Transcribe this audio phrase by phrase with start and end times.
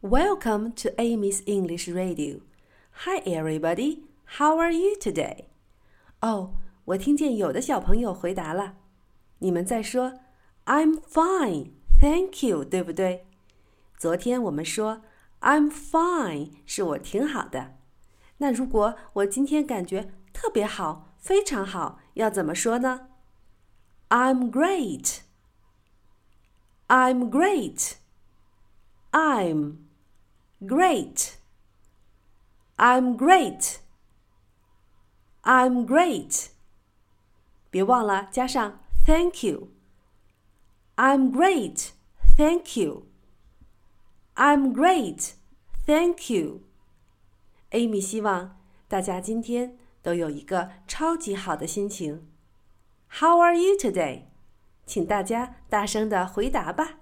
[0.00, 2.40] Welcome to Amy's English Radio.
[3.04, 4.00] Hi, everybody.
[4.38, 5.44] How are you today?
[6.20, 6.54] 哦，
[6.86, 8.74] 我听见有的小朋友回答了，
[9.38, 10.20] 你们在说
[10.66, 11.70] "I'm fine,
[12.00, 13.26] thank you"，对不对？
[13.96, 15.02] 昨天我们说
[15.40, 17.76] "I'm fine" 是我挺好的。
[18.38, 23.08] 那如果我今天感觉特别好，非常好，要怎么说呢？
[24.08, 25.20] I'm great.
[26.88, 27.92] I'm great.
[29.12, 29.76] I'm
[30.60, 31.36] great.
[32.76, 33.78] I'm great.
[35.42, 36.48] I'm great.
[37.70, 39.68] 别忘了加上 Thank you.
[40.96, 41.90] I'm great.
[42.36, 43.06] Thank you.
[44.34, 45.32] I'm great.
[45.86, 46.62] Thank you.
[47.70, 52.28] Amy 希望大家今天都有一个超级好的心情。
[53.20, 54.24] How are you today？
[54.86, 56.98] 请大家大声的回答吧。